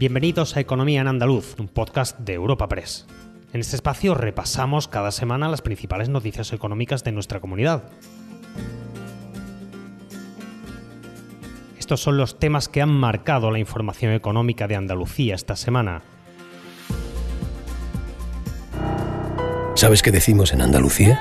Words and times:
Bienvenidos 0.00 0.56
a 0.56 0.60
Economía 0.60 1.02
en 1.02 1.08
Andaluz, 1.08 1.56
un 1.58 1.68
podcast 1.68 2.18
de 2.20 2.32
Europa 2.32 2.68
Press. 2.68 3.06
En 3.52 3.60
este 3.60 3.76
espacio 3.76 4.14
repasamos 4.14 4.88
cada 4.88 5.10
semana 5.10 5.50
las 5.50 5.60
principales 5.60 6.08
noticias 6.08 6.54
económicas 6.54 7.04
de 7.04 7.12
nuestra 7.12 7.38
comunidad. 7.38 7.82
Estos 11.78 12.00
son 12.00 12.16
los 12.16 12.38
temas 12.38 12.70
que 12.70 12.80
han 12.80 12.88
marcado 12.88 13.50
la 13.50 13.58
información 13.58 14.14
económica 14.14 14.66
de 14.66 14.76
Andalucía 14.76 15.34
esta 15.34 15.54
semana. 15.54 16.00
¿Sabes 19.74 20.02
qué 20.02 20.12
decimos 20.12 20.54
en 20.54 20.62
Andalucía? 20.62 21.20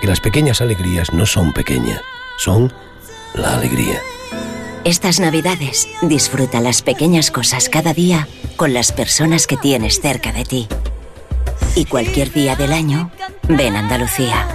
Que 0.00 0.08
las 0.08 0.18
pequeñas 0.18 0.60
alegrías 0.60 1.12
no 1.12 1.26
son 1.26 1.52
pequeñas, 1.52 2.00
son 2.38 2.72
la 3.36 3.54
alegría. 3.54 4.00
Estas 4.84 5.18
navidades 5.18 5.88
disfruta 6.02 6.60
las 6.60 6.82
pequeñas 6.82 7.30
cosas 7.30 7.70
cada 7.70 7.94
día 7.94 8.28
con 8.56 8.74
las 8.74 8.92
personas 8.92 9.46
que 9.46 9.56
tienes 9.56 9.98
cerca 9.98 10.30
de 10.30 10.44
ti. 10.44 10.68
Y 11.74 11.86
cualquier 11.86 12.30
día 12.30 12.54
del 12.54 12.74
año, 12.74 13.10
ven 13.48 13.76
Andalucía. 13.76 14.46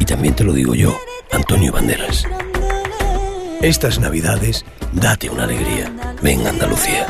Y 0.00 0.04
también 0.04 0.34
te 0.34 0.42
lo 0.42 0.52
digo 0.52 0.74
yo, 0.74 0.98
Antonio 1.30 1.70
Banderas. 1.70 2.24
Estas 3.62 4.00
navidades, 4.00 4.64
date 4.92 5.30
una 5.30 5.44
alegría. 5.44 5.92
Ven 6.20 6.44
Andalucía. 6.48 7.06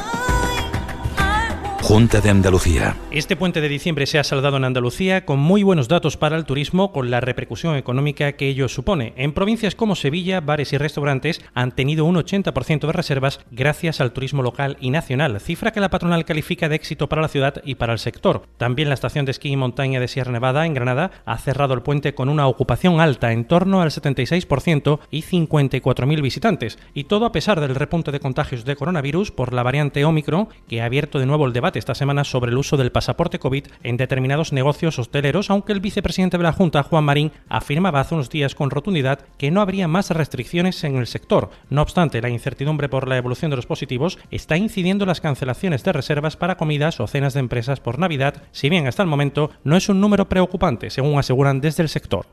Junta 1.86 2.20
de 2.20 2.30
Andalucía. 2.30 2.96
Este 3.12 3.36
puente 3.36 3.60
de 3.60 3.68
diciembre 3.68 4.06
se 4.06 4.18
ha 4.18 4.24
saldado 4.24 4.56
en 4.56 4.64
Andalucía 4.64 5.24
con 5.24 5.38
muy 5.38 5.62
buenos 5.62 5.86
datos 5.86 6.16
para 6.16 6.36
el 6.36 6.44
turismo, 6.44 6.90
con 6.90 7.12
la 7.12 7.20
repercusión 7.20 7.76
económica 7.76 8.32
que 8.32 8.48
ello 8.48 8.68
supone. 8.68 9.12
En 9.16 9.32
provincias 9.32 9.76
como 9.76 9.94
Sevilla, 9.94 10.40
bares 10.40 10.72
y 10.72 10.78
restaurantes 10.78 11.40
han 11.54 11.70
tenido 11.70 12.04
un 12.04 12.16
80% 12.16 12.88
de 12.88 12.92
reservas 12.92 13.38
gracias 13.52 14.00
al 14.00 14.10
turismo 14.10 14.42
local 14.42 14.76
y 14.80 14.90
nacional, 14.90 15.38
cifra 15.38 15.70
que 15.70 15.78
la 15.78 15.88
patronal 15.88 16.24
califica 16.24 16.68
de 16.68 16.74
éxito 16.74 17.08
para 17.08 17.22
la 17.22 17.28
ciudad 17.28 17.62
y 17.64 17.76
para 17.76 17.92
el 17.92 18.00
sector. 18.00 18.42
También 18.56 18.88
la 18.88 18.94
estación 18.96 19.24
de 19.24 19.30
esquí 19.30 19.50
y 19.50 19.56
montaña 19.56 20.00
de 20.00 20.08
Sierra 20.08 20.32
Nevada, 20.32 20.66
en 20.66 20.74
Granada, 20.74 21.12
ha 21.24 21.38
cerrado 21.38 21.72
el 21.74 21.82
puente 21.82 22.16
con 22.16 22.28
una 22.28 22.48
ocupación 22.48 22.98
alta, 22.98 23.30
en 23.30 23.44
torno 23.44 23.80
al 23.80 23.90
76% 23.90 24.98
y 25.12 25.22
54.000 25.22 26.20
visitantes. 26.20 26.80
Y 26.94 27.04
todo 27.04 27.26
a 27.26 27.32
pesar 27.32 27.60
del 27.60 27.76
repunte 27.76 28.10
de 28.10 28.18
contagios 28.18 28.64
de 28.64 28.74
coronavirus 28.74 29.30
por 29.30 29.52
la 29.52 29.62
variante 29.62 30.04
Omicron, 30.04 30.48
que 30.66 30.82
ha 30.82 30.86
abierto 30.86 31.20
de 31.20 31.26
nuevo 31.26 31.46
el 31.46 31.52
debate 31.52 31.75
esta 31.78 31.94
semana 31.94 32.24
sobre 32.24 32.50
el 32.50 32.58
uso 32.58 32.76
del 32.76 32.92
pasaporte 32.92 33.38
COVID 33.38 33.66
en 33.82 33.96
determinados 33.96 34.52
negocios 34.52 34.98
hosteleros, 34.98 35.50
aunque 35.50 35.72
el 35.72 35.80
vicepresidente 35.80 36.36
de 36.36 36.42
la 36.42 36.52
Junta, 36.52 36.82
Juan 36.82 37.04
Marín, 37.04 37.32
afirmaba 37.48 38.00
hace 38.00 38.14
unos 38.14 38.30
días 38.30 38.54
con 38.54 38.70
rotundidad 38.70 39.20
que 39.38 39.50
no 39.50 39.60
habría 39.60 39.88
más 39.88 40.10
restricciones 40.10 40.82
en 40.84 40.96
el 40.96 41.06
sector. 41.06 41.50
No 41.70 41.82
obstante, 41.82 42.20
la 42.20 42.28
incertidumbre 42.28 42.88
por 42.88 43.08
la 43.08 43.16
evolución 43.16 43.50
de 43.50 43.56
los 43.56 43.66
positivos 43.66 44.18
está 44.30 44.56
incidiendo 44.56 45.04
en 45.04 45.08
las 45.08 45.20
cancelaciones 45.20 45.84
de 45.84 45.92
reservas 45.92 46.36
para 46.36 46.56
comidas 46.56 47.00
o 47.00 47.06
cenas 47.06 47.34
de 47.34 47.40
empresas 47.40 47.80
por 47.80 47.98
Navidad, 47.98 48.42
si 48.52 48.68
bien 48.68 48.86
hasta 48.86 49.02
el 49.02 49.08
momento 49.08 49.50
no 49.64 49.76
es 49.76 49.88
un 49.88 50.00
número 50.00 50.28
preocupante, 50.28 50.90
según 50.90 51.18
aseguran 51.18 51.60
desde 51.60 51.82
el 51.82 51.88
sector 51.88 52.26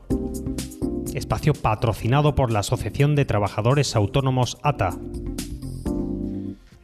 espacio 1.14 1.54
patrocinado 1.54 2.34
por 2.34 2.50
la 2.50 2.60
Asociación 2.60 3.14
de 3.14 3.24
Trabajadores 3.24 3.94
Autónomos 3.96 4.58
ATA. 4.62 4.90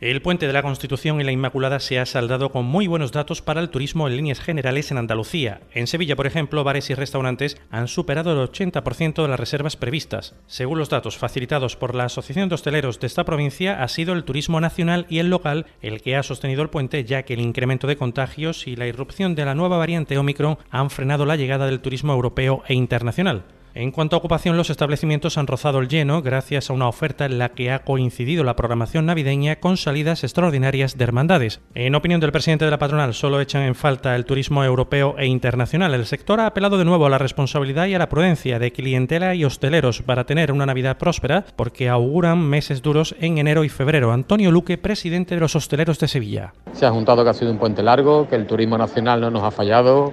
El 0.01 0.23
puente 0.23 0.47
de 0.47 0.55
la 0.55 0.63
Constitución 0.63 1.21
y 1.21 1.25
la 1.25 1.33
Inmaculada 1.33 1.79
se 1.79 1.99
ha 1.99 2.07
saldado 2.07 2.51
con 2.53 2.65
muy 2.65 2.87
buenos 2.87 3.13
datos 3.13 3.43
para 3.43 3.61
el 3.61 3.69
turismo 3.69 4.09
en 4.09 4.17
líneas 4.17 4.41
generales 4.41 4.91
en 4.91 4.97
Andalucía. 4.97 5.61
En 5.75 5.87
Sevilla, 5.87 6.17
por 6.17 6.27
ejemplo, 6.27 6.65
bares 6.65 6.89
y 6.89 6.95
restaurantes 6.95 7.61
han 7.71 7.87
superado 7.87 8.33
el 8.33 8.49
80% 8.49 9.21
de 9.21 9.29
las 9.29 9.39
reservas 9.39 9.77
previstas. 9.77 10.35
Según 10.47 10.79
los 10.79 10.89
datos 10.89 11.19
facilitados 11.19 11.77
por 11.77 11.95
la 11.95 12.05
Asociación 12.05 12.49
de 12.49 12.55
Hosteleros 12.55 12.99
de 12.99 13.09
esta 13.09 13.25
provincia, 13.25 13.83
ha 13.83 13.89
sido 13.89 14.15
el 14.15 14.25
turismo 14.25 14.59
nacional 14.59 15.05
y 15.11 15.19
el 15.19 15.29
local 15.29 15.67
el 15.83 16.01
que 16.01 16.17
ha 16.17 16.23
sostenido 16.23 16.63
el 16.63 16.71
puente, 16.71 17.05
ya 17.05 17.25
que 17.25 17.35
el 17.35 17.41
incremento 17.41 17.87
de 17.87 17.97
contagios 17.97 18.67
y 18.67 18.77
la 18.77 18.87
irrupción 18.87 19.35
de 19.35 19.45
la 19.45 19.55
nueva 19.55 19.77
variante 19.77 20.17
Omicron 20.17 20.57
han 20.71 20.89
frenado 20.89 21.27
la 21.27 21.37
llegada 21.37 21.67
del 21.67 21.81
turismo 21.81 22.15
europeo 22.15 22.63
e 22.67 22.73
internacional. 22.73 23.45
En 23.73 23.93
cuanto 23.93 24.17
a 24.17 24.19
ocupación, 24.19 24.57
los 24.57 24.69
establecimientos 24.69 25.39
han 25.39 25.47
rozado 25.47 25.79
el 25.79 25.87
lleno 25.87 26.23
gracias 26.23 26.69
a 26.69 26.73
una 26.73 26.89
oferta 26.89 27.25
en 27.25 27.39
la 27.39 27.51
que 27.51 27.71
ha 27.71 27.85
coincidido 27.85 28.43
la 28.43 28.57
programación 28.57 29.07
navideña 29.07 29.61
con 29.61 29.77
salidas 29.77 30.25
extraordinarias 30.25 30.99
de 30.99 31.05
hermandades. 31.05 31.61
En 31.77 31.95
opinión 31.95 32.21
del 32.21 32.33
presidente 32.33 32.65
de 32.65 32.73
la 32.73 32.81
patronal, 32.81 33.15
solo 33.15 33.41
echan 33.41 33.63
en 33.63 33.77
falta 33.77 34.17
el 34.17 34.25
turismo 34.25 34.65
europeo 34.65 35.15
e 35.19 35.27
internacional. 35.27 35.95
El 35.95 36.07
sector 36.07 36.41
ha 36.41 36.47
apelado 36.47 36.79
de 36.79 36.85
nuevo 36.85 37.07
a 37.07 37.11
la 37.11 37.19
responsabilidad 37.19 37.87
y 37.87 37.95
a 37.95 38.01
la 38.01 38.09
prudencia 38.09 38.59
de 38.59 38.73
clientela 38.73 39.37
y 39.37 39.45
hosteleros 39.45 40.03
para 40.03 40.25
tener 40.25 40.51
una 40.51 40.67
Navidad 40.67 40.99
próspera, 40.99 41.45
porque 41.55 41.89
auguran 41.89 42.41
meses 42.41 42.83
duros 42.83 43.15
en 43.21 43.39
enero 43.39 43.63
y 43.63 43.69
febrero. 43.69 44.13
Antonio 44.13 44.51
Luque, 44.51 44.79
presidente 44.79 45.37
de 45.37 45.41
los 45.41 45.55
hosteleros 45.55 46.01
de 46.01 46.09
Sevilla. 46.09 46.55
Se 46.73 46.87
ha 46.87 46.91
juntado 46.91 47.23
que 47.23 47.31
ha 47.31 47.35
sido 47.35 47.53
un 47.53 47.59
puente 47.59 47.85
largo, 47.85 48.29
que 48.29 48.35
el 48.35 48.49
turismo 48.49 48.77
nacional 48.77 49.21
no 49.21 49.31
nos 49.31 49.45
ha 49.45 49.53
fallado, 49.53 50.13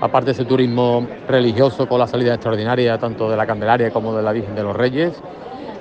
aparte 0.00 0.26
de 0.26 0.32
ese 0.32 0.44
turismo 0.46 1.06
religioso 1.28 1.86
con 1.86 1.98
la 1.98 2.06
salida 2.06 2.34
extraordinaria 2.34 2.93
tanto 2.98 3.30
de 3.30 3.36
la 3.36 3.46
Candelaria 3.46 3.90
como 3.90 4.14
de 4.14 4.22
la 4.22 4.32
Virgen 4.32 4.54
de 4.54 4.62
los 4.62 4.76
Reyes, 4.76 5.14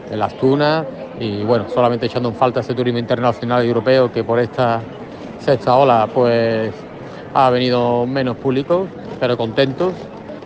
de 0.10 0.18
las 0.18 0.34
Tunas, 0.36 0.86
y 1.20 1.44
bueno, 1.44 1.66
solamente 1.70 2.08
echando 2.08 2.30
en 2.30 2.36
falta 2.36 2.60
ese 2.60 2.74
turismo 2.74 3.00
internacional 3.00 3.64
y 3.64 3.68
europeo 3.68 4.12
que 4.12 4.24
por 4.24 4.40
esta 4.40 4.82
sexta 5.40 5.76
ola 5.76 6.08
pues 6.14 6.74
ha 7.34 7.50
venido 7.50 8.06
menos 8.06 8.38
público, 8.38 8.88
pero 9.20 9.38
contentos 9.38 9.94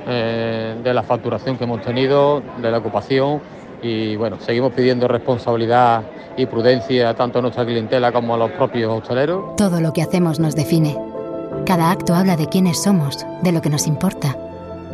eh, 0.08 0.76
de 0.84 0.94
la 0.94 1.04
facturación 1.04 1.58
que 1.58 1.66
hemos 1.66 1.82
tenido, 1.82 2.42
de 2.62 2.72
la 2.72 2.78
ocupación 2.78 3.42
y 3.82 4.16
bueno, 4.16 4.38
seguimos 4.40 4.74
pidiendo 4.74 5.08
responsabilidad 5.08 6.04
y 6.36 6.46
prudencia 6.46 7.14
tanto 7.14 7.40
a 7.40 7.42
nuestra 7.42 7.66
clientela 7.66 8.12
como 8.12 8.36
a 8.36 8.38
los 8.38 8.52
propios 8.52 8.92
hosteleros. 8.92 9.56
Todo 9.56 9.82
lo 9.82 9.94
que 9.94 10.02
hacemos 10.02 10.40
nos 10.40 10.56
define. 10.56 10.98
Cada 11.66 11.92
acto 11.92 12.16
habla 12.16 12.38
de 12.38 12.48
quiénes 12.48 12.82
somos, 12.82 13.26
de 13.42 13.52
lo 13.52 13.62
que 13.62 13.70
nos 13.70 13.88
importa. 13.88 14.36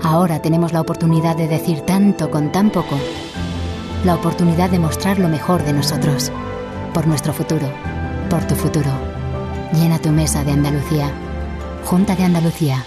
Ahora 0.02 0.42
tenemos 0.42 0.74
la 0.74 0.82
oportunidad 0.82 1.36
de 1.36 1.48
decir 1.48 1.82
tanto 1.82 2.30
con 2.32 2.52
tan 2.52 2.70
poco. 2.70 2.98
La 4.04 4.16
oportunidad 4.16 4.70
de 4.70 4.80
mostrar 4.80 5.20
lo 5.20 5.30
mejor 5.30 5.64
de 5.64 5.74
nosotros. 5.74 6.32
Por 6.94 7.08
nuestro 7.08 7.34
futuro. 7.34 7.68
Por 8.30 8.46
tu 8.46 8.56
futuro. 8.56 8.92
Llena 9.74 10.00
tu 10.00 10.10
mesa 10.10 10.44
de 10.44 10.52
Andalucía. 10.52 11.12
Junta 11.86 12.16
de 12.16 12.24
Andalucía. 12.24 12.86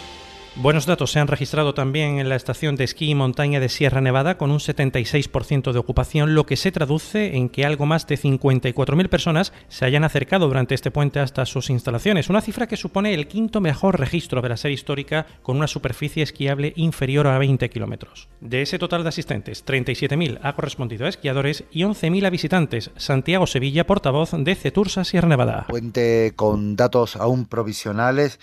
Buenos 0.59 0.87
datos 0.87 1.12
se 1.12 1.21
han 1.21 1.28
registrado 1.28 1.75
también 1.75 2.19
en 2.19 2.31
la 2.31 2.34
estación 2.34 2.77
de 2.77 2.84
esquí 2.84 3.11
y 3.11 3.15
montaña 3.15 3.61
de 3.61 3.69
Sierra 3.69 4.00
Nevada 4.00 4.39
con 4.39 4.50
un 4.50 4.59
76% 4.59 5.71
de 5.71 5.78
ocupación, 5.78 6.34
lo 6.34 6.47
que 6.47 6.56
se 6.56 6.72
traduce 6.72 7.37
en 7.37 7.50
que 7.50 7.67
algo 7.67 7.84
más 7.84 8.06
de 8.06 8.17
54.000 8.17 9.09
personas 9.11 9.53
se 9.69 9.84
hayan 9.84 10.03
acercado 10.03 10.49
durante 10.49 10.75
este 10.75 10.91
puente 10.91 11.21
hasta 11.21 11.45
sus 11.45 11.69
instalaciones, 11.69 12.31
una 12.31 12.41
cifra 12.41 12.66
que 12.66 12.78
supone 12.78 13.12
el 13.12 13.28
quinto 13.28 13.61
mejor 13.61 14.00
registro 14.00 14.41
de 14.41 14.49
la 14.49 14.56
serie 14.56 14.77
histórica 14.77 15.27
con 15.43 15.59
una 15.59 15.66
superficie 15.66 16.22
esquiable 16.22 16.72
inferior 16.77 17.27
a 17.27 17.37
20 17.37 17.69
kilómetros. 17.69 18.31
De 18.41 18.62
ese 18.62 18.78
total 18.78 19.03
de 19.03 19.11
asistentes, 19.11 19.62
37.000 19.62 20.39
ha 20.43 20.55
correspondido 20.55 21.05
a 21.05 21.11
esquiadores 21.11 21.65
y 21.71 21.83
11.000 21.83 22.27
a 22.27 22.31
visitantes. 22.31 22.91
Santiago 22.97 23.47
Sevilla, 23.47 23.87
portavoz 23.87 24.31
de 24.33 24.55
Cetursa 24.55 25.05
Sierra 25.05 25.28
Nevada. 25.28 25.66
Puente 25.69 26.33
con 26.34 26.77
datos 26.77 27.16
aún 27.16 27.45
provisionales 27.45 28.41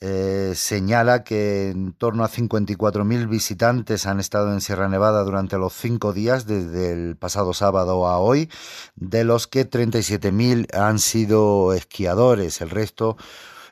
eh, 0.00 0.52
señala 0.54 1.24
que 1.24 1.70
en 1.70 1.92
torno 1.94 2.22
a 2.22 2.28
54.000 2.28 3.28
visitantes 3.28 4.06
han 4.06 4.20
estado 4.20 4.52
en 4.52 4.60
Sierra 4.60 4.88
Nevada 4.88 5.22
durante 5.22 5.56
los 5.56 5.72
cinco 5.72 6.12
días, 6.12 6.46
desde 6.46 6.92
el 6.92 7.16
pasado 7.16 7.54
sábado 7.54 8.06
a 8.06 8.18
hoy, 8.18 8.50
de 8.94 9.24
los 9.24 9.46
que 9.46 9.68
37.000 9.68 10.74
han 10.76 10.98
sido 10.98 11.72
esquiadores, 11.72 12.60
el 12.60 12.70
resto 12.70 13.16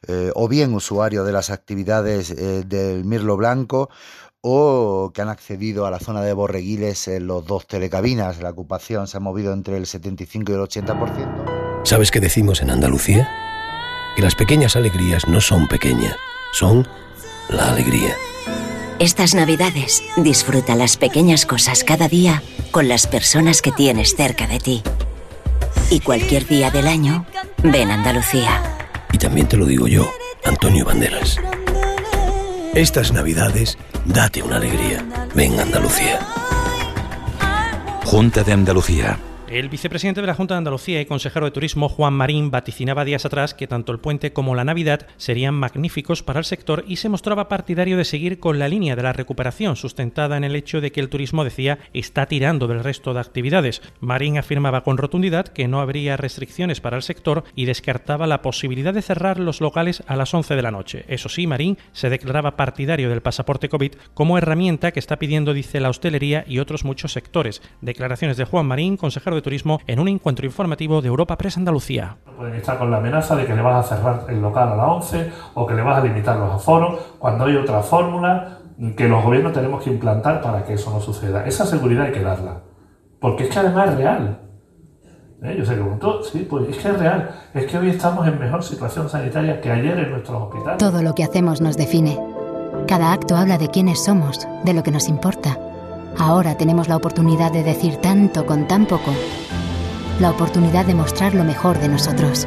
eh, 0.06 0.32
o 0.34 0.48
bien 0.48 0.74
usuarios 0.74 1.26
de 1.26 1.32
las 1.32 1.50
actividades 1.50 2.30
eh, 2.30 2.64
del 2.66 3.04
Mirlo 3.04 3.36
Blanco 3.36 3.90
o 4.40 5.12
que 5.14 5.22
han 5.22 5.30
accedido 5.30 5.86
a 5.86 5.90
la 5.90 5.98
zona 5.98 6.20
de 6.22 6.34
Borreguiles 6.34 7.08
en 7.08 7.26
los 7.26 7.46
dos 7.46 7.66
telecabinas. 7.66 8.40
La 8.40 8.50
ocupación 8.50 9.08
se 9.08 9.16
ha 9.16 9.20
movido 9.20 9.52
entre 9.52 9.78
el 9.78 9.86
75 9.86 10.52
y 10.52 10.54
el 10.54 10.60
80%. 10.60 11.84
¿Sabes 11.84 12.10
qué 12.10 12.20
decimos 12.20 12.60
en 12.60 12.70
Andalucía? 12.70 13.28
Que 14.14 14.22
las 14.22 14.34
pequeñas 14.34 14.76
alegrías 14.76 15.26
no 15.28 15.40
son 15.40 15.66
pequeñas, 15.68 16.16
son 16.52 16.86
la 17.48 17.70
alegría. 17.70 18.14
Estas 18.98 19.34
navidades 19.34 20.02
disfruta 20.16 20.76
las 20.76 20.96
pequeñas 20.96 21.46
cosas 21.46 21.82
cada 21.82 22.08
día 22.08 22.42
con 22.70 22.88
las 22.88 23.06
personas 23.06 23.60
que 23.60 23.72
tienes 23.72 24.14
cerca 24.16 24.46
de 24.46 24.60
ti. 24.60 24.82
Y 25.90 26.00
cualquier 26.00 26.46
día 26.46 26.70
del 26.70 26.86
año, 26.86 27.26
ven 27.62 27.90
Andalucía. 27.90 28.62
Y 29.12 29.18
también 29.18 29.48
te 29.48 29.56
lo 29.56 29.66
digo 29.66 29.88
yo, 29.88 30.10
Antonio 30.44 30.84
Banderas. 30.84 31.38
Estas 32.74 33.12
navidades, 33.12 33.78
date 34.04 34.42
una 34.42 34.56
alegría. 34.56 35.04
Ven 35.34 35.58
Andalucía. 35.60 36.20
Junta 38.04 38.42
de 38.42 38.52
Andalucía. 38.52 39.18
El 39.54 39.68
vicepresidente 39.68 40.20
de 40.20 40.26
la 40.26 40.34
Junta 40.34 40.54
de 40.54 40.58
Andalucía 40.58 41.00
y 41.00 41.06
consejero 41.06 41.46
de 41.46 41.52
Turismo, 41.52 41.88
Juan 41.88 42.12
Marín, 42.12 42.50
vaticinaba 42.50 43.04
días 43.04 43.24
atrás 43.24 43.54
que 43.54 43.68
tanto 43.68 43.92
el 43.92 44.00
puente 44.00 44.32
como 44.32 44.56
la 44.56 44.64
Navidad 44.64 45.06
serían 45.16 45.54
magníficos 45.54 46.24
para 46.24 46.40
el 46.40 46.44
sector 46.44 46.84
y 46.88 46.96
se 46.96 47.08
mostraba 47.08 47.46
partidario 47.46 47.96
de 47.96 48.04
seguir 48.04 48.40
con 48.40 48.58
la 48.58 48.66
línea 48.66 48.96
de 48.96 49.04
la 49.04 49.12
recuperación, 49.12 49.76
sustentada 49.76 50.36
en 50.36 50.42
el 50.42 50.56
hecho 50.56 50.80
de 50.80 50.90
que 50.90 50.98
el 50.98 51.08
turismo, 51.08 51.44
decía, 51.44 51.78
está 51.92 52.26
tirando 52.26 52.66
del 52.66 52.82
resto 52.82 53.14
de 53.14 53.20
actividades. 53.20 53.80
Marín 54.00 54.38
afirmaba 54.38 54.82
con 54.82 54.98
rotundidad 54.98 55.46
que 55.46 55.68
no 55.68 55.80
habría 55.80 56.16
restricciones 56.16 56.80
para 56.80 56.96
el 56.96 57.04
sector 57.04 57.44
y 57.54 57.66
descartaba 57.66 58.26
la 58.26 58.42
posibilidad 58.42 58.92
de 58.92 59.02
cerrar 59.02 59.38
los 59.38 59.60
locales 59.60 60.02
a 60.08 60.16
las 60.16 60.34
11 60.34 60.56
de 60.56 60.62
la 60.62 60.72
noche. 60.72 61.04
Eso 61.06 61.28
sí, 61.28 61.46
Marín 61.46 61.78
se 61.92 62.10
declaraba 62.10 62.56
partidario 62.56 63.08
del 63.08 63.22
pasaporte 63.22 63.68
COVID 63.68 63.92
como 64.14 64.36
herramienta 64.36 64.90
que 64.90 64.98
está 64.98 65.20
pidiendo, 65.20 65.54
dice, 65.54 65.78
la 65.78 65.90
hostelería 65.90 66.44
y 66.48 66.58
otros 66.58 66.84
muchos 66.84 67.12
sectores. 67.12 67.62
Declaraciones 67.82 68.36
de 68.36 68.46
Juan 68.46 68.66
Marín, 68.66 68.96
consejero 68.96 69.36
de 69.36 69.43
Turismo 69.44 69.78
en 69.86 70.00
un 70.00 70.08
encuentro 70.08 70.44
informativo 70.44 71.00
de 71.00 71.08
Europa 71.08 71.36
Press 71.36 71.56
Andalucía. 71.56 72.16
Pueden 72.36 72.56
estar 72.56 72.78
con 72.78 72.90
la 72.90 72.96
amenaza 72.96 73.36
de 73.36 73.46
que 73.46 73.54
le 73.54 73.62
vas 73.62 73.92
a 73.92 73.96
cerrar 73.96 74.24
el 74.28 74.42
local 74.42 74.72
a 74.72 74.76
las 74.76 74.88
11 74.88 75.32
o 75.54 75.66
que 75.66 75.74
le 75.74 75.82
vas 75.82 75.98
a 75.98 76.04
limitar 76.04 76.36
los 76.36 76.52
aforos 76.52 77.00
cuando 77.20 77.44
hay 77.44 77.54
otra 77.54 77.80
fórmula 77.82 78.58
que 78.96 79.08
los 79.08 79.22
gobiernos 79.22 79.52
tenemos 79.52 79.82
que 79.84 79.90
implantar 79.90 80.40
para 80.40 80.64
que 80.64 80.74
eso 80.74 80.90
no 80.90 81.00
suceda. 81.00 81.46
Esa 81.46 81.64
seguridad 81.64 82.06
hay 82.06 82.12
que 82.12 82.22
darla. 82.22 82.62
Porque 83.20 83.44
es 83.44 83.50
que 83.50 83.58
además 83.58 83.90
es 83.90 83.96
real. 83.96 84.40
¿Eh? 85.42 85.56
Yo 85.58 85.64
se 85.64 85.74
preguntó, 85.74 86.22
sí, 86.22 86.46
pues 86.48 86.68
es 86.68 86.78
que 86.78 86.88
es 86.88 86.98
real. 86.98 87.30
Es 87.52 87.66
que 87.66 87.78
hoy 87.78 87.90
estamos 87.90 88.26
en 88.26 88.38
mejor 88.38 88.62
situación 88.62 89.08
sanitaria 89.08 89.60
que 89.60 89.70
ayer 89.70 89.98
en 89.98 90.10
nuestros 90.10 90.42
hospitales. 90.42 90.78
Todo 90.78 91.02
lo 91.02 91.14
que 91.14 91.22
hacemos 91.22 91.60
nos 91.60 91.76
define. 91.76 92.18
Cada 92.88 93.12
acto 93.12 93.36
habla 93.36 93.58
de 93.58 93.68
quiénes 93.68 94.02
somos, 94.04 94.48
de 94.64 94.74
lo 94.74 94.82
que 94.82 94.90
nos 94.90 95.08
importa. 95.08 95.58
Ahora 96.18 96.56
tenemos 96.56 96.88
la 96.88 96.96
oportunidad 96.96 97.52
de 97.52 97.62
decir 97.62 97.96
tanto 97.96 98.46
con 98.46 98.66
tan 98.68 98.86
poco. 98.86 99.12
La 100.20 100.30
oportunidad 100.30 100.86
de 100.86 100.94
mostrar 100.94 101.34
lo 101.34 101.44
mejor 101.44 101.78
de 101.78 101.88
nosotros. 101.88 102.46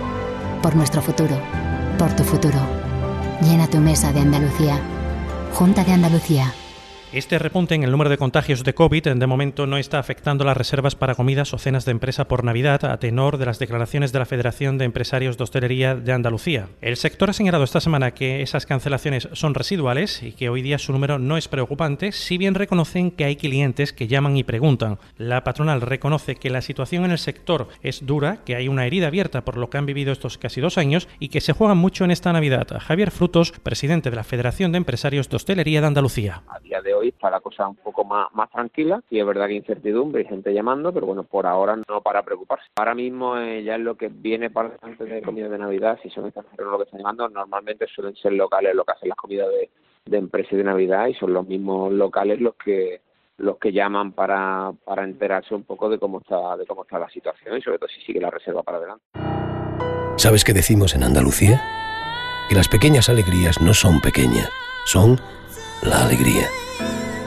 Por 0.62 0.76
nuestro 0.76 1.02
futuro. 1.02 1.38
Por 1.98 2.14
tu 2.16 2.24
futuro. 2.24 2.60
Llena 3.42 3.68
tu 3.68 3.80
mesa 3.80 4.14
de 4.14 4.22
Andalucía. 4.22 4.80
Junta 5.54 5.84
de 5.84 5.92
Andalucía. 5.92 6.54
Este 7.14 7.40
repunte 7.40 7.74
en 7.74 7.84
el 7.84 7.92
número 7.92 8.10
de 8.10 8.18
contagios 8.18 8.66
de 8.66 8.74
COVID 8.74 9.08
de 9.16 9.28
momento 9.28 9.66
no 9.66 9.78
está 9.78 9.98
afectando 9.98 10.44
las 10.44 10.58
reservas 10.58 10.96
para 10.96 11.16
comidas 11.16 11.54
o 11.54 11.58
cenas 11.58 11.86
de 11.86 11.92
empresa 11.92 12.28
por 12.28 12.44
Navidad 12.44 12.84
a 12.84 13.00
tenor 13.00 13.38
de 13.38 13.46
las 13.46 13.60
declaraciones 13.60 14.12
de 14.12 14.20
la 14.20 14.26
Federación 14.26 14.78
de 14.78 14.84
Empresarios 14.84 15.38
de 15.38 15.46
Hostelería 15.46 15.96
de 15.96 16.12
Andalucía. 16.12 16.68
El 16.82 16.98
sector 16.98 17.30
ha 17.30 17.34
señalado 17.34 17.64
esta 17.64 17.80
semana 17.80 18.12
que 18.12 18.42
esas 18.42 18.66
cancelaciones 18.66 19.30
son 19.32 19.54
residuales 19.54 20.22
y 20.22 20.34
que 20.34 20.50
hoy 20.50 20.62
día 20.62 20.80
su 20.80 20.92
número 20.92 21.18
no 21.18 21.38
es 21.38 21.48
preocupante, 21.48 22.12
si 22.12 22.38
bien 22.38 22.56
reconocen 22.56 23.12
que 23.12 23.24
hay 23.24 23.38
clientes 23.38 23.94
que 23.94 24.08
llaman 24.08 24.36
y 24.36 24.44
preguntan. 24.44 25.00
La 25.18 25.46
patronal 25.46 25.80
reconoce 25.80 26.36
que 26.36 26.50
la 26.50 26.62
situación 26.62 27.06
en 27.06 27.12
el 27.12 27.20
sector 27.20 27.70
es 27.84 28.06
dura, 28.06 28.44
que 28.44 28.58
hay 28.58 28.68
una 28.68 28.86
herida 28.86 29.08
abierta 29.08 29.46
por 29.46 29.56
lo 29.56 29.70
que 29.70 29.78
han 29.78 29.86
vivido 29.86 30.12
estos 30.12 30.38
casi 30.38 30.60
dos 30.60 30.78
años 30.78 31.08
y 31.20 31.30
que 31.30 31.40
se 31.40 31.54
juegan 31.54 31.78
mucho 31.78 32.04
en 32.04 32.12
esta 32.12 32.34
Navidad. 32.34 32.68
Javier 32.82 33.12
Frutos, 33.12 33.54
presidente 33.64 34.10
de 34.10 34.18
la 34.18 34.26
Federación 34.26 34.74
de 34.74 34.80
Empresarios 34.80 35.30
de 35.30 35.38
Hostelería 35.38 35.80
de 35.80 35.88
Andalucía. 35.88 36.44
Está 37.02 37.30
la 37.30 37.40
cosa 37.40 37.68
un 37.68 37.76
poco 37.76 38.04
más, 38.04 38.28
más 38.34 38.50
tranquila. 38.50 39.02
y 39.10 39.20
es 39.20 39.26
verdad 39.26 39.48
que 39.48 39.54
incertidumbre 39.54 40.22
y 40.22 40.26
gente 40.26 40.54
llamando, 40.54 40.94
pero 40.94 41.06
bueno, 41.06 41.24
por 41.24 41.46
ahora 41.46 41.76
no 41.76 42.02
para 42.02 42.24
preocuparse. 42.24 42.66
Ahora 42.76 42.96
mismo 42.96 43.38
eh, 43.38 43.64
ya 43.64 43.76
es 43.76 43.82
lo 43.82 43.96
que 43.96 44.10
viene 44.10 44.50
para 44.50 44.78
antes 44.82 45.10
de 45.10 45.22
comida 45.22 45.50
de 45.50 45.58
Navidad, 45.58 46.00
si 46.02 46.10
son 46.10 46.26
extranjeros 46.26 46.72
lo 46.72 46.78
que 46.78 46.84
están 46.86 47.00
llamando, 47.00 47.30
normalmente 47.30 47.88
suelen 47.88 48.16
ser 48.16 48.34
locales 48.34 48.76
lo 48.76 48.84
que 48.84 48.94
hacen 48.94 49.10
las 49.10 49.18
comidas 49.18 49.48
de, 49.50 49.70
de 50.06 50.18
empresa 50.18 50.56
de 50.56 50.64
Navidad 50.64 51.08
y 51.08 51.14
son 51.14 51.34
los 51.34 51.48
mismos 51.48 51.92
locales 51.92 52.40
los 52.42 52.56
que 52.56 53.02
los 53.38 53.58
que 53.60 53.72
llaman 53.72 54.14
para, 54.14 54.72
para 54.84 55.04
enterarse 55.04 55.54
un 55.54 55.64
poco 55.64 55.90
de 55.90 56.00
cómo 56.00 56.20
está 56.20 56.58
de 56.58 56.66
cómo 56.66 56.84
está 56.84 56.98
la 56.98 57.10
situación 57.10 57.58
y 57.58 57.62
sobre 57.62 57.78
todo 57.78 57.90
si 57.90 58.02
sigue 58.02 58.20
la 58.20 58.32
reserva 58.32 58.64
para 58.64 58.80
adelante. 58.80 59.04
¿Sabes 60.18 60.44
qué 60.44 60.54
decimos 60.54 60.96
en 60.96 61.04
Andalucía? 61.04 61.62
Que 62.50 62.56
las 62.56 62.68
pequeñas 62.68 63.10
alegrías 63.10 63.62
no 63.62 63.74
son 63.74 64.02
pequeñas, 64.02 64.50
son 64.86 65.20
la 65.84 66.06
alegría. 66.06 66.48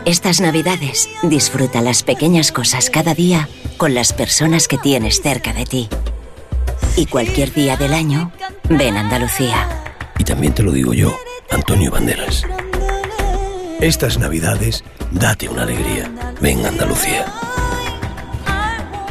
Estas 0.06 0.40
navidades 0.40 1.10
disfruta 1.22 1.82
las 1.82 2.02
pequeñas 2.02 2.52
cosas 2.52 2.88
cada 2.88 3.14
día 3.14 3.48
con 3.76 3.94
las 3.94 4.12
personas 4.12 4.66
que 4.66 4.78
tienes 4.78 5.20
cerca 5.20 5.52
de 5.52 5.66
ti. 5.66 5.88
Y 6.96 7.06
cualquier 7.06 7.52
día 7.52 7.76
del 7.76 7.92
año, 7.92 8.32
ven 8.68 8.96
Andalucía. 8.96 9.68
Y 10.18 10.24
también 10.24 10.54
te 10.54 10.62
lo 10.62 10.72
digo 10.72 10.94
yo, 10.94 11.16
Antonio 11.50 11.90
Banderas. 11.90 12.44
Estas 13.80 14.18
navidades, 14.18 14.84
date 15.10 15.48
una 15.48 15.62
alegría. 15.62 16.10
Ven 16.40 16.64
Andalucía. 16.64 17.26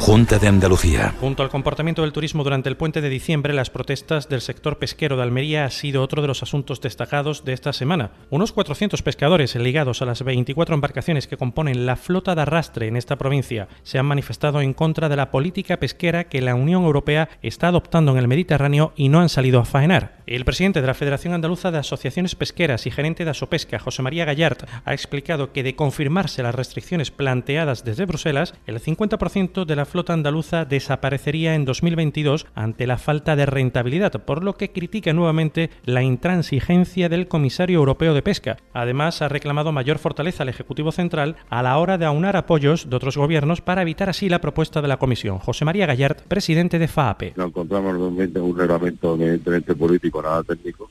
Junta 0.09 0.39
de 0.39 0.47
Andalucía. 0.47 1.13
Junto 1.21 1.43
al 1.43 1.51
comportamiento 1.51 2.01
del 2.01 2.13
turismo 2.13 2.43
durante 2.43 2.67
el 2.67 2.77
puente 2.77 2.99
de 2.99 3.09
diciembre, 3.09 3.53
las 3.53 3.69
protestas 3.69 4.27
del 4.27 4.41
sector 4.41 4.79
pesquero 4.79 5.15
de 5.15 5.21
Almería 5.21 5.65
ha 5.65 5.69
sido 5.69 6.01
otro 6.01 6.23
de 6.23 6.27
los 6.27 6.41
asuntos 6.41 6.81
destacados 6.81 7.45
de 7.45 7.53
esta 7.53 7.73
semana. 7.73 8.09
Unos 8.31 8.51
400 8.51 9.03
pescadores 9.03 9.55
ligados 9.55 10.01
a 10.01 10.05
las 10.05 10.23
24 10.23 10.73
embarcaciones 10.73 11.27
que 11.27 11.37
componen 11.37 11.85
la 11.85 11.95
flota 11.95 12.33
de 12.33 12.41
arrastre 12.41 12.87
en 12.87 12.97
esta 12.97 13.17
provincia 13.19 13.67
se 13.83 13.99
han 13.99 14.07
manifestado 14.07 14.61
en 14.61 14.73
contra 14.73 15.09
de 15.09 15.15
la 15.15 15.29
política 15.29 15.77
pesquera 15.77 16.23
que 16.23 16.41
la 16.41 16.55
Unión 16.55 16.85
Europea 16.85 17.29
está 17.43 17.67
adoptando 17.67 18.11
en 18.11 18.17
el 18.17 18.27
Mediterráneo 18.27 18.93
y 18.95 19.09
no 19.09 19.19
han 19.19 19.29
salido 19.29 19.59
a 19.59 19.65
faenar. 19.65 20.23
El 20.25 20.43
presidente 20.43 20.81
de 20.81 20.87
la 20.87 20.95
Federación 20.95 21.35
Andaluza 21.35 21.69
de 21.69 21.77
Asociaciones 21.77 22.33
Pesqueras 22.33 22.87
y 22.87 22.91
gerente 22.91 23.25
de 23.25 23.31
Asopesca, 23.31 23.77
José 23.77 24.01
María 24.01 24.25
Gallart, 24.25 24.67
ha 24.85 24.93
explicado 24.93 25.53
que 25.53 25.61
de 25.61 25.75
confirmarse 25.75 26.41
las 26.41 26.55
restricciones 26.55 27.11
planteadas 27.11 27.83
desde 27.83 28.05
Bruselas, 28.05 28.55
el 28.65 28.81
50% 28.81 29.65
de 29.65 29.75
la 29.75 29.85
flota 29.85 29.98
andaluza 30.07 30.65
desaparecería 30.65 31.55
en 31.55 31.65
2022 31.65 32.47
ante 32.55 32.87
la 32.87 32.97
falta 32.97 33.35
de 33.35 33.45
rentabilidad, 33.45 34.11
por 34.23 34.43
lo 34.43 34.53
que 34.53 34.71
critica 34.71 35.11
nuevamente 35.13 35.69
la 35.83 36.01
intransigencia 36.01 37.09
del 37.09 37.27
comisario 37.27 37.79
europeo 37.79 38.13
de 38.13 38.21
pesca. 38.21 38.57
Además, 38.73 39.21
ha 39.21 39.27
reclamado 39.27 39.71
mayor 39.71 39.97
fortaleza 39.97 40.43
al 40.43 40.49
Ejecutivo 40.49 40.91
Central 40.91 41.35
a 41.49 41.61
la 41.61 41.77
hora 41.77 41.97
de 41.97 42.05
aunar 42.05 42.37
apoyos 42.37 42.89
de 42.89 42.95
otros 42.95 43.17
gobiernos 43.17 43.61
para 43.61 43.81
evitar 43.81 44.09
así 44.09 44.29
la 44.29 44.41
propuesta 44.41 44.81
de 44.81 44.87
la 44.87 44.97
Comisión. 44.97 45.39
José 45.39 45.65
María 45.65 45.85
Gallart, 45.85 46.21
presidente 46.21 46.79
de 46.79 46.87
FAAPE. 46.87 47.33
Nos 47.35 47.47
encontramos 47.47 47.95
en 48.19 48.41
un 48.41 48.57
reglamento 48.57 49.15
evidentemente 49.15 49.75
político, 49.75 50.21
nada 50.21 50.43
técnico, 50.43 50.89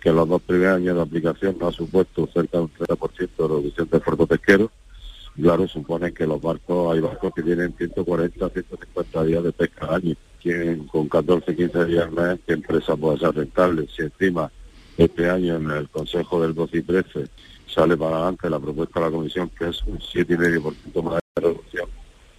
que 0.00 0.08
en 0.08 0.16
los 0.16 0.28
dos 0.28 0.42
primeros 0.42 0.76
años 0.76 0.96
de 0.96 1.02
aplicación 1.02 1.56
no 1.60 1.68
ha 1.68 1.72
supuesto 1.72 2.28
cerca 2.32 2.58
de 2.58 2.64
un 2.64 2.70
30% 2.72 3.18
de 3.18 3.48
reducción 3.48 3.88
de 3.90 3.96
esfuerzo 3.98 4.26
pesquero 4.26 4.70
claro, 5.40 5.68
supone 5.68 6.12
que 6.12 6.26
los 6.26 6.40
barcos, 6.40 6.94
hay 6.94 7.00
barcos 7.00 7.32
que 7.34 7.42
tienen 7.42 7.74
140, 7.76 8.48
150 8.48 9.24
días 9.24 9.44
de 9.44 9.52
pesca 9.52 9.86
al 9.86 9.94
año. 9.94 10.14
Quien 10.40 10.86
con 10.86 11.08
14, 11.08 11.54
15 11.54 11.84
días 11.86 12.08
al 12.16 12.40
¿qué 12.46 12.52
empresa 12.54 12.96
puede 12.96 13.18
ser 13.18 13.34
rentable? 13.34 13.88
Si 13.94 14.02
encima 14.02 14.50
este 14.96 15.28
año 15.28 15.56
en 15.56 15.70
el 15.70 15.88
Consejo 15.88 16.40
del 16.40 16.54
12 16.54 16.78
y 16.78 16.82
13 16.82 17.24
sale 17.66 17.96
para 17.96 18.16
adelante 18.16 18.50
la 18.50 18.58
propuesta 18.58 19.00
de 19.00 19.06
la 19.06 19.12
Comisión, 19.12 19.50
que 19.56 19.68
es 19.68 19.82
un 19.84 19.98
7,5% 19.98 21.02
más 21.02 21.20
de 21.36 21.42
reducción, 21.42 21.88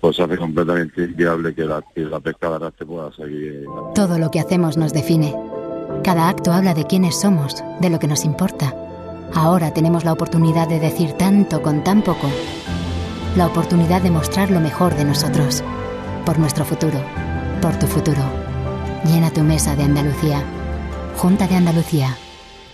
pues 0.02 0.20
hace 0.20 0.38
completamente 0.38 1.04
inviable 1.04 1.54
que 1.54 1.66
la, 1.66 1.84
que 1.94 2.02
la 2.02 2.20
pesca 2.20 2.50
de 2.50 2.56
arrastre 2.56 2.86
pueda 2.86 3.12
seguir. 3.14 3.66
Todo 3.96 4.18
lo 4.18 4.32
que 4.32 4.40
hacemos 4.40 4.78
nos 4.78 4.94
define. 4.94 5.36
Cada 6.04 6.30
acto 6.30 6.52
habla 6.52 6.74
de 6.74 6.86
quiénes 6.86 7.20
somos, 7.20 7.64
de 7.82 7.90
lo 7.90 8.00
que 8.00 8.08
nos 8.08 8.24
importa. 8.24 8.74
Ahora 9.34 9.74
tenemos 9.74 10.06
la 10.06 10.14
oportunidad 10.14 10.68
de 10.68 10.80
decir 10.80 11.14
tanto 11.14 11.62
con 11.62 11.84
tan 11.84 12.02
poco 12.02 12.30
la 13.36 13.48
oportunidad 13.48 14.02
de 14.02 14.12
mostrar 14.12 14.50
lo 14.50 14.60
mejor 14.60 14.96
de 14.96 15.06
nosotros. 15.06 15.64
Por 16.26 16.40
nuestro 16.40 16.66
futuro. 16.66 17.04
Por 17.62 17.78
tu 17.78 17.88
futuro. 17.88 18.24
Llena 19.06 19.32
tu 19.32 19.44
mesa 19.44 19.76
de 19.76 19.84
Andalucía. 19.84 20.44
Junta 21.18 21.48
de 21.48 21.56
Andalucía. 21.56 22.18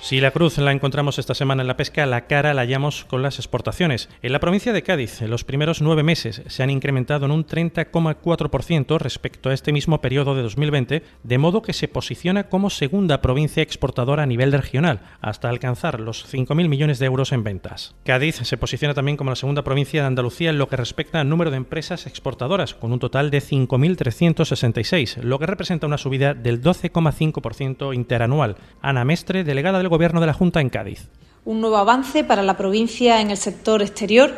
Si 0.05 0.21
la 0.21 0.29
cruz 0.29 0.59
la 0.59 0.71
encontramos 0.71 1.17
esta 1.17 1.33
semana 1.33 1.63
en 1.63 1.67
la 1.67 1.77
pesca, 1.77 2.05
la 2.05 2.27
cara 2.27 2.53
la 2.53 2.61
hallamos 2.61 3.05
con 3.05 3.23
las 3.23 3.39
exportaciones. 3.39 4.07
En 4.21 4.33
la 4.33 4.39
provincia 4.39 4.71
de 4.71 4.83
Cádiz, 4.83 5.23
en 5.23 5.31
los 5.31 5.43
primeros 5.43 5.81
nueve 5.81 6.03
meses 6.03 6.43
se 6.45 6.61
han 6.61 6.69
incrementado 6.69 7.25
en 7.25 7.31
un 7.31 7.43
30,4% 7.43 8.99
respecto 8.99 9.49
a 9.49 9.55
este 9.55 9.73
mismo 9.73 10.01
periodo 10.01 10.35
de 10.35 10.43
2020, 10.43 11.01
de 11.23 11.37
modo 11.39 11.63
que 11.63 11.73
se 11.73 11.87
posiciona 11.87 12.49
como 12.49 12.69
segunda 12.69 13.19
provincia 13.19 13.63
exportadora 13.63 14.21
a 14.21 14.27
nivel 14.27 14.51
regional, 14.51 14.99
hasta 15.21 15.49
alcanzar 15.49 15.99
los 15.99 16.31
5.000 16.31 16.69
millones 16.69 16.99
de 16.99 17.07
euros 17.07 17.31
en 17.31 17.43
ventas. 17.43 17.95
Cádiz 18.05 18.35
se 18.35 18.57
posiciona 18.57 18.93
también 18.93 19.17
como 19.17 19.31
la 19.31 19.35
segunda 19.35 19.63
provincia 19.63 20.01
de 20.01 20.07
Andalucía 20.07 20.51
en 20.51 20.59
lo 20.59 20.69
que 20.69 20.75
respecta 20.77 21.19
al 21.19 21.29
número 21.29 21.49
de 21.49 21.57
empresas 21.57 22.05
exportadoras, 22.05 22.75
con 22.75 22.93
un 22.93 22.99
total 22.99 23.31
de 23.31 23.39
5.366, 23.39 25.23
lo 25.23 25.39
que 25.39 25.47
representa 25.47 25.87
una 25.87 25.97
subida 25.97 26.35
del 26.35 26.61
12,5% 26.61 27.95
interanual. 27.95 28.57
Ana 28.83 29.03
Mestre, 29.03 29.43
delegada 29.43 29.79
del 29.79 29.94
Gobierno 29.95 30.19
de 30.19 30.27
la 30.27 30.33
Junta 30.33 30.59
en 30.59 30.69
Cádiz. 30.69 31.07
Un 31.45 31.61
nuevo 31.61 31.77
avance 31.77 32.25
para 32.25 32.43
la 32.43 32.57
provincia 32.57 33.21
en 33.21 33.31
el 33.31 33.37
sector 33.37 33.81
exterior, 33.81 34.33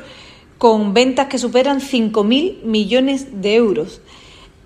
con 0.60 0.94
ventas 0.94 1.30
que 1.30 1.40
superan 1.40 1.82
5.000 1.82 2.62
millones 2.62 3.42
de 3.42 3.56
euros. 3.56 4.00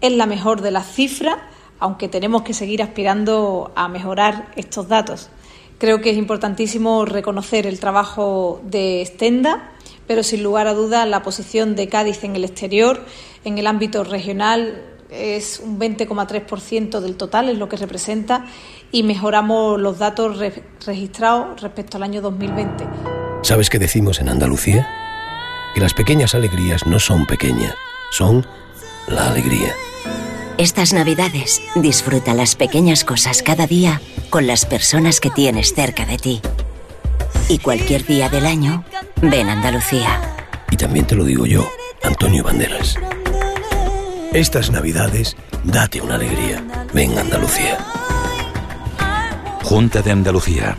Es 0.02 0.12
la 0.12 0.26
mejor 0.26 0.60
de 0.60 0.72
las 0.72 0.92
cifras, 0.92 1.38
aunque 1.80 2.10
tenemos 2.10 2.42
que 2.42 2.54
seguir 2.54 2.84
aspirando 2.84 3.72
a 3.74 3.88
mejorar 3.88 4.52
estos 4.58 4.90
datos. 4.90 5.30
Creo 5.78 6.02
que 6.02 6.10
es 6.10 6.18
importantísimo 6.18 7.06
reconocer 7.06 7.66
el 7.68 7.80
trabajo 7.80 8.60
de 8.66 9.02
Stenda, 9.06 9.72
pero 10.08 10.24
sin 10.24 10.44
lugar 10.44 10.68
a 10.68 10.74
dudas 10.74 11.08
la 11.08 11.24
posición 11.24 11.78
de 11.78 11.88
Cádiz 11.88 12.26
en 12.26 12.36
el 12.36 12.44
exterior, 12.44 13.06
en 13.46 13.58
el 13.58 13.66
ámbito 13.66 14.04
regional, 14.04 14.84
es 15.12 15.60
un 15.64 15.78
20,3% 15.80 17.00
del 17.02 17.18
total, 17.18 17.50
es 17.50 17.58
lo 17.58 17.70
que 17.70 17.78
representa, 17.78 18.46
y 18.92 19.04
mejoramos 19.04 19.80
los 19.80 20.00
datos 20.00 20.40
registrados 20.86 21.62
respecto 21.62 21.98
al 21.98 22.04
año 22.04 22.22
2020. 22.22 22.86
¿Sabes 23.44 23.70
qué 23.70 23.78
decimos 23.78 24.20
en 24.20 24.30
Andalucía? 24.30 24.88
Que 25.76 25.82
las 25.82 25.94
pequeñas 25.94 26.34
alegrías 26.34 26.86
no 26.86 27.00
son 27.00 27.26
pequeñas, 27.26 27.76
son 28.12 28.46
la 29.08 29.30
alegría. 29.30 29.74
Estas 30.58 30.94
navidades 30.94 31.62
disfruta 31.76 32.34
las 32.34 32.56
pequeñas 32.56 33.04
cosas 33.04 33.42
cada 33.42 33.68
día 33.68 34.02
con 34.30 34.48
las 34.48 34.66
personas 34.66 35.20
que 35.20 35.30
tienes 35.30 35.74
cerca 35.74 36.06
de 36.06 36.18
ti. 36.18 36.42
Y 37.50 37.58
cualquier 37.58 38.06
día 38.06 38.30
del 38.30 38.46
año, 38.46 38.84
ven 39.22 39.50
Andalucía. 39.50 40.22
Y 40.70 40.78
también 40.78 41.06
te 41.08 41.16
lo 41.16 41.24
digo 41.24 41.46
yo, 41.46 41.68
Antonio 42.04 42.44
Banderas. 42.44 42.98
Estas 44.34 44.72
navidades, 44.72 45.36
date 45.66 46.00
una 46.00 46.16
alegría. 46.16 46.64
Ven 46.94 47.20
Andalucía. 47.20 47.78
Junta 49.64 50.02
de 50.02 50.12
Andalucía. 50.12 50.78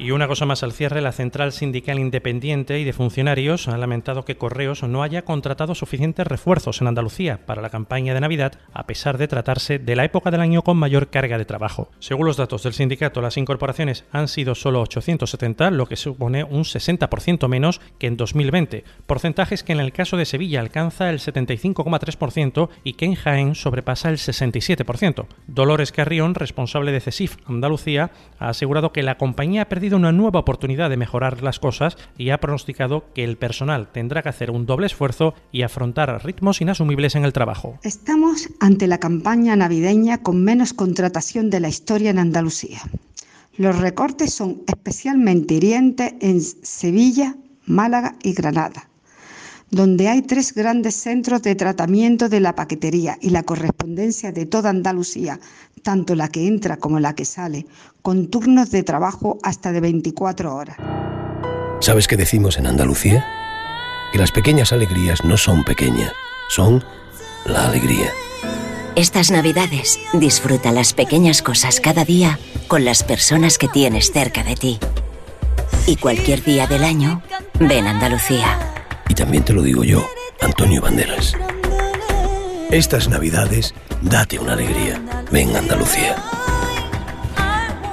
Y 0.00 0.12
una 0.12 0.28
cosa 0.28 0.46
más 0.46 0.62
al 0.62 0.72
cierre, 0.72 1.00
la 1.00 1.10
Central 1.10 1.50
Sindical 1.50 1.98
Independiente 1.98 2.78
y 2.78 2.84
de 2.84 2.92
Funcionarios 2.92 3.66
ha 3.66 3.76
lamentado 3.76 4.24
que 4.24 4.36
Correos 4.36 4.84
no 4.84 5.02
haya 5.02 5.22
contratado 5.22 5.74
suficientes 5.74 6.24
refuerzos 6.24 6.80
en 6.80 6.86
Andalucía 6.86 7.44
para 7.46 7.62
la 7.62 7.70
campaña 7.70 8.14
de 8.14 8.20
Navidad, 8.20 8.52
a 8.72 8.86
pesar 8.86 9.18
de 9.18 9.26
tratarse 9.26 9.80
de 9.80 9.96
la 9.96 10.04
época 10.04 10.30
del 10.30 10.40
año 10.40 10.62
con 10.62 10.76
mayor 10.76 11.08
carga 11.08 11.36
de 11.36 11.44
trabajo. 11.44 11.90
Según 11.98 12.26
los 12.26 12.36
datos 12.36 12.62
del 12.62 12.74
sindicato, 12.74 13.20
las 13.20 13.36
incorporaciones 13.38 14.04
han 14.12 14.28
sido 14.28 14.54
solo 14.54 14.82
870, 14.82 15.72
lo 15.72 15.86
que 15.86 15.96
supone 15.96 16.44
un 16.44 16.62
60% 16.62 17.48
menos 17.48 17.80
que 17.98 18.06
en 18.06 18.16
2020, 18.16 18.84
porcentajes 19.04 19.64
que 19.64 19.72
en 19.72 19.80
el 19.80 19.92
caso 19.92 20.16
de 20.16 20.26
Sevilla 20.26 20.60
alcanza 20.60 21.10
el 21.10 21.18
75,3% 21.18 22.68
y 22.84 22.92
que 22.92 23.04
en 23.04 23.16
Jaén 23.16 23.56
sobrepasa 23.56 24.10
el 24.10 24.18
67%. 24.18 25.26
Dolores 25.48 25.90
Carrión, 25.90 26.36
responsable 26.36 26.92
de 26.92 27.00
CESIF 27.00 27.36
Andalucía, 27.46 28.12
ha 28.38 28.50
asegurado 28.50 28.92
que 28.92 29.02
la 29.02 29.18
compañía 29.18 29.62
ha 29.62 29.68
perdido 29.68 29.87
una 29.96 30.12
nueva 30.12 30.40
oportunidad 30.40 30.90
de 30.90 30.96
mejorar 30.96 31.42
las 31.42 31.58
cosas 31.58 31.96
y 32.16 32.30
ha 32.30 32.38
pronosticado 32.38 33.12
que 33.14 33.24
el 33.24 33.36
personal 33.36 33.90
tendrá 33.92 34.22
que 34.22 34.28
hacer 34.28 34.50
un 34.50 34.66
doble 34.66 34.86
esfuerzo 34.86 35.34
y 35.52 35.62
afrontar 35.62 36.24
ritmos 36.24 36.60
inasumibles 36.60 37.14
en 37.14 37.24
el 37.24 37.32
trabajo. 37.32 37.78
Estamos 37.82 38.48
ante 38.60 38.86
la 38.86 38.98
campaña 38.98 39.56
navideña 39.56 40.22
con 40.22 40.42
menos 40.42 40.72
contratación 40.72 41.50
de 41.50 41.60
la 41.60 41.68
historia 41.68 42.10
en 42.10 42.18
Andalucía. 42.18 42.80
Los 43.56 43.78
recortes 43.78 44.34
son 44.34 44.62
especialmente 44.66 45.54
hirientes 45.54 46.14
en 46.20 46.40
Sevilla, 46.40 47.34
Málaga 47.66 48.16
y 48.22 48.32
Granada 48.32 48.88
donde 49.70 50.08
hay 50.08 50.22
tres 50.22 50.54
grandes 50.54 50.94
centros 50.94 51.42
de 51.42 51.54
tratamiento 51.54 52.28
de 52.28 52.40
la 52.40 52.54
paquetería 52.54 53.18
y 53.20 53.30
la 53.30 53.42
correspondencia 53.42 54.32
de 54.32 54.46
toda 54.46 54.70
Andalucía, 54.70 55.40
tanto 55.82 56.14
la 56.14 56.28
que 56.28 56.46
entra 56.46 56.78
como 56.78 57.00
la 57.00 57.14
que 57.14 57.24
sale, 57.24 57.66
con 58.02 58.28
turnos 58.28 58.70
de 58.70 58.82
trabajo 58.82 59.38
hasta 59.42 59.72
de 59.72 59.80
24 59.80 60.54
horas. 60.54 60.76
¿Sabes 61.80 62.08
qué 62.08 62.16
decimos 62.16 62.58
en 62.58 62.66
Andalucía? 62.66 63.24
Que 64.12 64.18
las 64.18 64.32
pequeñas 64.32 64.72
alegrías 64.72 65.24
no 65.24 65.36
son 65.36 65.64
pequeñas, 65.64 66.12
son 66.48 66.82
la 67.44 67.68
alegría. 67.68 68.10
Estas 68.96 69.30
navidades 69.30 70.00
disfruta 70.12 70.72
las 70.72 70.92
pequeñas 70.92 71.40
cosas 71.40 71.78
cada 71.78 72.04
día 72.04 72.38
con 72.66 72.84
las 72.84 73.04
personas 73.04 73.56
que 73.58 73.68
tienes 73.68 74.10
cerca 74.12 74.42
de 74.42 74.56
ti. 74.56 74.78
Y 75.86 75.96
cualquier 75.96 76.42
día 76.42 76.66
del 76.66 76.82
año, 76.82 77.22
ven 77.60 77.86
Andalucía. 77.86 78.67
Y 79.08 79.14
también 79.14 79.44
te 79.44 79.52
lo 79.52 79.62
digo 79.62 79.84
yo, 79.84 80.06
Antonio 80.40 80.82
Banderas. 80.82 81.34
Estas 82.70 83.08
navidades, 83.08 83.74
date 84.02 84.38
una 84.38 84.52
alegría. 84.52 85.02
Ven 85.32 85.56
Andalucía. 85.56 86.16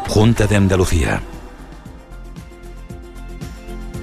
Junta 0.09 0.47
de 0.47 0.55
Andalucía. 0.57 1.21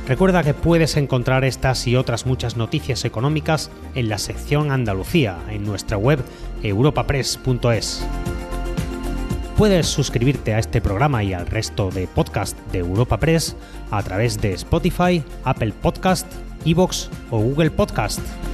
Recuerda 0.08 0.42
que 0.42 0.52
puedes 0.52 0.96
encontrar 0.96 1.44
estas 1.44 1.86
y 1.86 1.96
otras 1.96 2.26
muchas 2.26 2.56
noticias 2.56 3.04
económicas 3.04 3.70
en 3.94 4.08
la 4.08 4.18
sección 4.18 4.72
Andalucía 4.72 5.38
en 5.48 5.64
nuestra 5.64 5.96
web 5.96 6.24
europapress.es. 6.62 8.04
Puedes 9.56 9.86
suscribirte 9.86 10.54
a 10.54 10.58
este 10.58 10.80
programa 10.80 11.22
y 11.22 11.34
al 11.34 11.46
resto 11.46 11.90
de 11.90 12.08
podcast 12.08 12.58
de 12.72 12.78
Europa 12.78 13.18
Press 13.18 13.54
a 13.90 14.02
través 14.02 14.40
de 14.40 14.54
Spotify, 14.54 15.22
Apple 15.44 15.72
Podcast, 15.80 16.26
Evox 16.64 17.10
o 17.30 17.38
Google 17.38 17.70
Podcast. 17.70 18.51